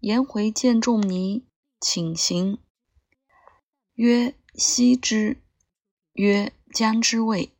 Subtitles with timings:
[0.00, 1.44] 颜回见仲尼，
[1.80, 2.58] 请行。
[3.94, 5.42] 曰：“昔之。”
[6.14, 7.56] 曰：“将之谓。”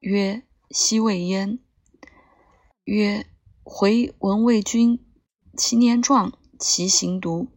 [0.00, 0.42] 曰
[0.72, 1.58] ：“昔未焉。”
[2.84, 3.26] 曰
[3.62, 5.04] ：“回闻魏君，
[5.54, 7.48] 其年壮，其行独。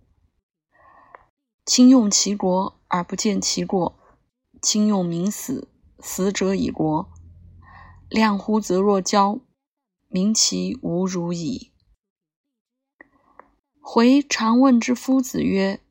[1.65, 3.97] 轻用其国而不见其过，
[4.61, 7.09] 轻用民死，死者以国。
[8.09, 9.39] 量乎则若骄，
[10.09, 11.71] 民其无如矣。”
[13.85, 15.81] 回常问之夫子曰：“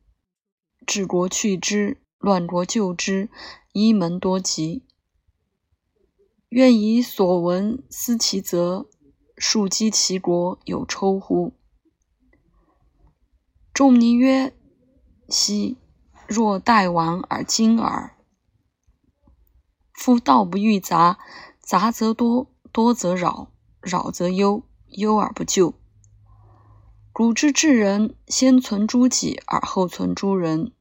[0.87, 3.29] 治国去之，乱国救之，
[3.71, 4.83] 一门多疾。
[6.49, 8.89] 愿以所闻思其责，
[9.37, 11.53] 庶几其国有抽乎？”
[13.71, 14.55] 仲尼曰
[15.29, 15.77] ：“昔！
[16.27, 18.17] 若待王而今耳。
[19.93, 21.19] 夫道不欲杂，
[21.59, 25.75] 杂则多，多则扰，扰则忧，忧而不救。
[27.13, 30.71] 古之治人，先存诸己而后存诸人。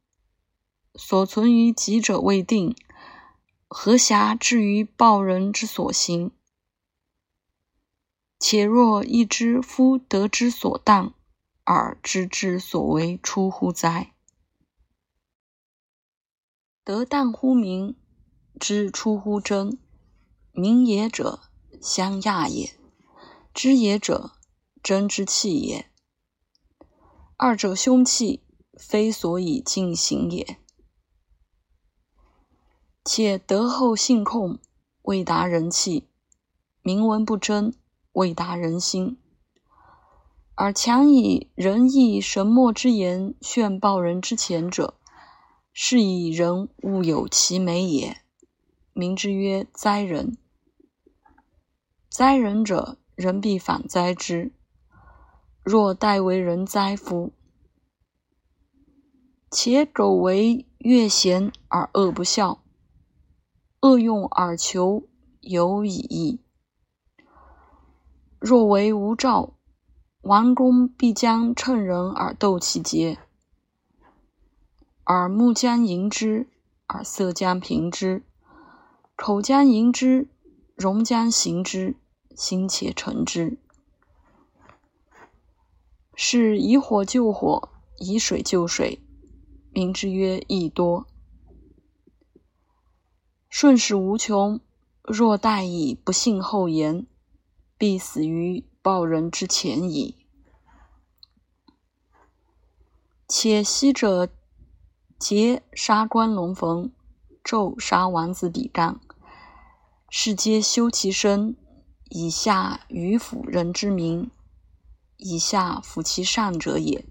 [0.94, 2.74] 所存于己者未定，
[3.68, 6.30] 何暇至于报人之所行？
[8.38, 11.12] 且若一知夫得之所当。”
[11.64, 14.14] 而知之所为出乎哉？
[16.82, 17.94] 得当乎民，
[18.58, 19.78] 知出乎真。
[20.50, 21.40] 民也者，
[21.80, 22.70] 相亚也；
[23.54, 24.32] 知也者，
[24.82, 25.91] 真之气也。
[27.44, 28.40] 二者凶器，
[28.74, 30.58] 非所以尽行也。
[33.04, 34.60] 且德厚信控，
[35.02, 36.06] 未达人气；
[36.82, 37.74] 明文不争，
[38.12, 39.18] 未达人心。
[40.54, 44.94] 而强以仁义神墨之言炫报人之前者，
[45.72, 48.18] 是以人物有其美也。
[48.92, 50.38] 名之曰哉人。
[52.08, 54.52] 哉人者，人必反哉之。
[55.62, 57.32] 若待为人哉夫？
[59.50, 62.62] 且苟为乐贤而恶不孝，
[63.80, 65.04] 恶用而求
[65.40, 66.40] 有以义。
[68.38, 69.54] 若为无兆。
[70.22, 73.18] 王公必将乘人而斗其节，
[75.06, 76.46] 耳目将迎之，
[76.86, 78.22] 而色将平之，
[79.16, 80.28] 口将迎之，
[80.76, 81.96] 容将行之，
[82.36, 83.58] 心且成之。
[86.24, 87.68] 是以火救火，
[87.98, 89.02] 以水救水，
[89.72, 91.04] 名之曰益多。
[93.50, 94.60] 顺势无穷，
[95.02, 97.08] 若待以不信后言，
[97.76, 98.64] 必死于。
[98.80, 100.16] 报人之前矣。
[103.28, 104.28] 且昔者
[105.18, 106.92] 桀杀关龙逢，
[107.44, 109.00] 纣杀王子比干，
[110.08, 111.56] 是皆修其身，
[112.10, 114.30] 以下于辅人之名，
[115.22, 117.06] 以下辅其上者也。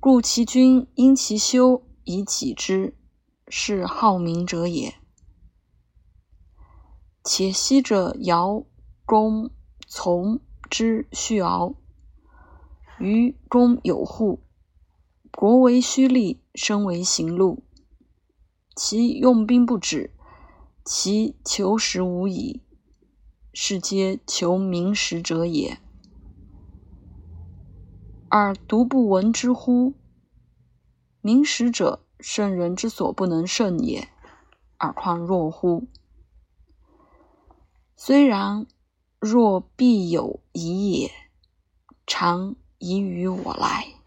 [0.00, 2.96] 故其君因其修以己之，
[3.48, 4.94] 是好名者也。
[7.22, 8.64] 且昔者尧
[9.04, 9.50] 公。
[9.94, 10.40] 从
[10.70, 11.74] 之序敖，
[12.98, 14.40] 于公有户，
[15.30, 17.62] 国为虚利，身为行路。
[18.74, 20.14] 其用兵不止，
[20.82, 22.62] 其求食无已，
[23.52, 25.78] 是皆求名食者也。
[28.34, 29.92] 而独不闻之乎？
[31.20, 34.08] 明识者，圣人之所不能胜也，
[34.78, 35.86] 而况若乎？
[37.94, 38.66] 虽然。
[39.20, 41.12] 若必有疑也，
[42.08, 44.01] 常疑于我来。